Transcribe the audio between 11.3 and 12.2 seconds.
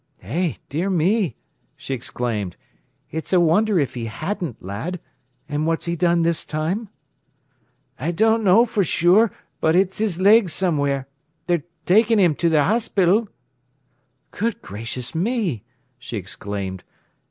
They ta'ein'